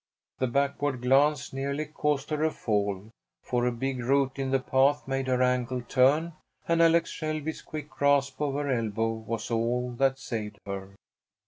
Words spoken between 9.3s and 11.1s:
all that saved her.